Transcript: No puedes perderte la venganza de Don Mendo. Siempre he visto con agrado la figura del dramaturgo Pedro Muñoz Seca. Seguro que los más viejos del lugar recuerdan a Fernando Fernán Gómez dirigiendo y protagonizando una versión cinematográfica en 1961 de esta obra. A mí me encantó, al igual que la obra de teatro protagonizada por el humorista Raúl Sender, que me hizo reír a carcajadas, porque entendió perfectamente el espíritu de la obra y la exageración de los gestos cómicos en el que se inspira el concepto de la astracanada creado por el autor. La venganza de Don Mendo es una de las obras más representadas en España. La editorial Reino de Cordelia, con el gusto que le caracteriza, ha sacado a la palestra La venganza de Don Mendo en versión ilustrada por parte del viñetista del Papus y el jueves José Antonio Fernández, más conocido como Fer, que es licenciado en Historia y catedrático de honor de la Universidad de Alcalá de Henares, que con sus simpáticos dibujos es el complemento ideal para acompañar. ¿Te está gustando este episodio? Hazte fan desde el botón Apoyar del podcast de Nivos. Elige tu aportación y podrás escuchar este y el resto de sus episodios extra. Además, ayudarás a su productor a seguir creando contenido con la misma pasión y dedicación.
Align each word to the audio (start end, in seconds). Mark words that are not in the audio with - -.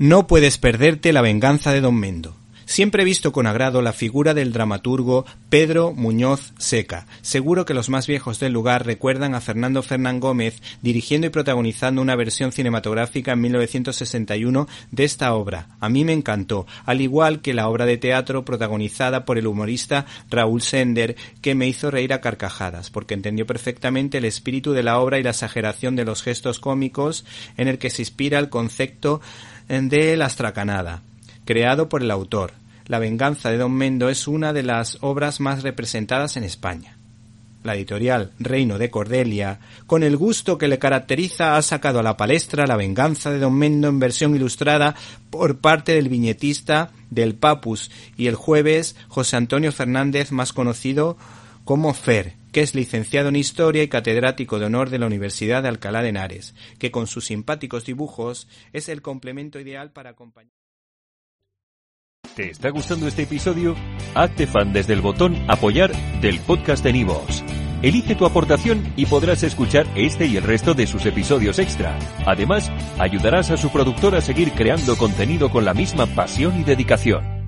No 0.00 0.26
puedes 0.26 0.56
perderte 0.56 1.12
la 1.12 1.20
venganza 1.20 1.74
de 1.74 1.82
Don 1.82 1.94
Mendo. 1.94 2.34
Siempre 2.64 3.02
he 3.02 3.04
visto 3.04 3.32
con 3.32 3.46
agrado 3.46 3.82
la 3.82 3.92
figura 3.92 4.32
del 4.32 4.50
dramaturgo 4.50 5.26
Pedro 5.50 5.92
Muñoz 5.92 6.54
Seca. 6.56 7.06
Seguro 7.20 7.66
que 7.66 7.74
los 7.74 7.90
más 7.90 8.06
viejos 8.06 8.40
del 8.40 8.54
lugar 8.54 8.86
recuerdan 8.86 9.34
a 9.34 9.42
Fernando 9.42 9.82
Fernán 9.82 10.18
Gómez 10.18 10.62
dirigiendo 10.80 11.26
y 11.26 11.30
protagonizando 11.30 12.00
una 12.00 12.16
versión 12.16 12.50
cinematográfica 12.50 13.32
en 13.32 13.42
1961 13.42 14.68
de 14.90 15.04
esta 15.04 15.34
obra. 15.34 15.66
A 15.80 15.90
mí 15.90 16.06
me 16.06 16.14
encantó, 16.14 16.66
al 16.86 17.02
igual 17.02 17.42
que 17.42 17.52
la 17.52 17.68
obra 17.68 17.84
de 17.84 17.98
teatro 17.98 18.42
protagonizada 18.46 19.26
por 19.26 19.36
el 19.36 19.48
humorista 19.48 20.06
Raúl 20.30 20.62
Sender, 20.62 21.16
que 21.42 21.54
me 21.54 21.68
hizo 21.68 21.90
reír 21.90 22.14
a 22.14 22.22
carcajadas, 22.22 22.88
porque 22.88 23.12
entendió 23.12 23.46
perfectamente 23.46 24.16
el 24.16 24.24
espíritu 24.24 24.72
de 24.72 24.82
la 24.82 24.98
obra 24.98 25.18
y 25.18 25.22
la 25.22 25.30
exageración 25.30 25.94
de 25.94 26.06
los 26.06 26.22
gestos 26.22 26.58
cómicos 26.58 27.26
en 27.58 27.68
el 27.68 27.76
que 27.76 27.90
se 27.90 28.00
inspira 28.00 28.38
el 28.38 28.48
concepto 28.48 29.20
de 29.70 30.16
la 30.16 30.26
astracanada 30.26 31.02
creado 31.44 31.88
por 31.88 32.02
el 32.02 32.10
autor. 32.10 32.52
La 32.86 32.98
venganza 32.98 33.50
de 33.50 33.58
Don 33.58 33.72
Mendo 33.72 34.08
es 34.08 34.26
una 34.26 34.52
de 34.52 34.62
las 34.62 34.98
obras 35.00 35.40
más 35.40 35.62
representadas 35.62 36.36
en 36.36 36.44
España. 36.44 36.96
La 37.62 37.74
editorial 37.74 38.30
Reino 38.38 38.78
de 38.78 38.90
Cordelia, 38.90 39.60
con 39.86 40.02
el 40.02 40.16
gusto 40.16 40.58
que 40.58 40.66
le 40.66 40.78
caracteriza, 40.78 41.56
ha 41.56 41.62
sacado 41.62 42.00
a 42.00 42.02
la 42.02 42.16
palestra 42.16 42.66
La 42.66 42.76
venganza 42.76 43.30
de 43.30 43.38
Don 43.38 43.54
Mendo 43.54 43.88
en 43.88 43.98
versión 43.98 44.34
ilustrada 44.34 44.94
por 45.28 45.58
parte 45.58 45.94
del 45.94 46.08
viñetista 46.08 46.90
del 47.10 47.34
Papus 47.34 47.90
y 48.16 48.28
el 48.28 48.34
jueves 48.34 48.96
José 49.08 49.36
Antonio 49.36 49.72
Fernández, 49.72 50.32
más 50.32 50.52
conocido 50.52 51.16
como 51.64 51.94
Fer, 51.94 52.34
que 52.52 52.62
es 52.62 52.74
licenciado 52.74 53.28
en 53.28 53.36
Historia 53.36 53.82
y 53.82 53.88
catedrático 53.88 54.58
de 54.58 54.66
honor 54.66 54.90
de 54.90 54.98
la 54.98 55.06
Universidad 55.06 55.62
de 55.62 55.68
Alcalá 55.68 56.02
de 56.02 56.10
Henares, 56.10 56.54
que 56.78 56.90
con 56.90 57.06
sus 57.06 57.26
simpáticos 57.26 57.84
dibujos 57.84 58.48
es 58.72 58.88
el 58.88 59.02
complemento 59.02 59.58
ideal 59.60 59.92
para 59.92 60.10
acompañar. 60.10 60.52
¿Te 62.34 62.50
está 62.50 62.70
gustando 62.70 63.08
este 63.08 63.22
episodio? 63.22 63.74
Hazte 64.14 64.46
fan 64.46 64.72
desde 64.72 64.92
el 64.92 65.00
botón 65.00 65.36
Apoyar 65.48 65.92
del 66.20 66.38
podcast 66.40 66.84
de 66.84 66.92
Nivos. 66.92 67.42
Elige 67.82 68.14
tu 68.14 68.26
aportación 68.26 68.92
y 68.96 69.06
podrás 69.06 69.42
escuchar 69.42 69.86
este 69.96 70.26
y 70.26 70.36
el 70.36 70.44
resto 70.44 70.74
de 70.74 70.86
sus 70.86 71.06
episodios 71.06 71.58
extra. 71.58 71.98
Además, 72.26 72.70
ayudarás 72.98 73.50
a 73.50 73.56
su 73.56 73.70
productor 73.70 74.14
a 74.14 74.20
seguir 74.20 74.52
creando 74.52 74.96
contenido 74.96 75.50
con 75.50 75.64
la 75.64 75.74
misma 75.74 76.06
pasión 76.06 76.60
y 76.60 76.64
dedicación. 76.64 77.39